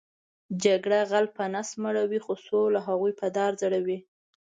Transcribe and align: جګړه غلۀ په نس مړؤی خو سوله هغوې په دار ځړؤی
جګړه 0.63 0.99
غلۀ 1.11 1.29
په 1.35 1.43
نس 1.53 1.69
مړؤی 1.81 2.19
خو 2.25 2.33
سوله 2.45 2.79
هغوې 2.87 3.13
په 3.21 3.27
دار 3.37 3.51
ځړؤی 3.61 3.99